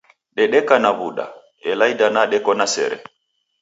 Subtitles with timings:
[0.37, 1.25] Dedeka na w'uda,
[1.69, 2.97] ela idana deko na sere.